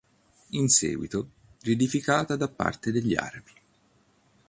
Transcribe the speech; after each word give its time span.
In 0.53 0.67
seguito 0.67 1.29
riedificata 1.61 2.35
da 2.35 2.47
parte 2.47 2.91
degli 2.91 3.13
Arabi. 3.15 3.51